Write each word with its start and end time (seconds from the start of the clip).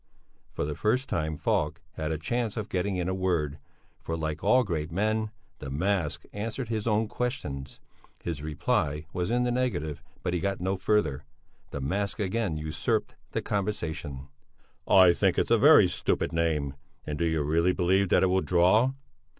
For 0.51 0.65
the 0.65 0.73
first 0.73 1.07
time 1.07 1.37
Falk 1.37 1.79
had 1.91 2.11
a 2.11 2.17
chance 2.17 2.57
of 2.57 2.69
getting 2.69 2.95
in 2.95 3.07
a 3.07 3.13
word, 3.13 3.59
for 3.99 4.17
like 4.17 4.43
all 4.43 4.63
great 4.63 4.91
men, 4.91 5.29
the 5.59 5.69
mask 5.69 6.23
answered 6.33 6.69
his 6.69 6.87
own 6.87 7.07
questions. 7.07 7.79
His 8.23 8.41
reply 8.41 9.05
was 9.13 9.29
in 9.29 9.43
the 9.43 9.51
negative 9.51 10.01
but 10.23 10.33
he 10.33 10.39
got 10.39 10.59
no 10.59 10.75
further; 10.75 11.23
the 11.69 11.81
mask 11.81 12.17
again 12.19 12.57
usurped 12.57 13.13
the 13.33 13.43
conversation. 13.43 14.27
"I 14.87 15.13
think 15.13 15.37
it's 15.37 15.51
a 15.51 15.59
very 15.59 15.87
stupid 15.87 16.33
name. 16.33 16.73
And 17.05 17.19
do 17.19 17.25
you 17.25 17.43
really 17.43 17.71
believe 17.71 18.09
that 18.09 18.23
it 18.23 18.27
will 18.27 18.41
draw?" 18.41 18.93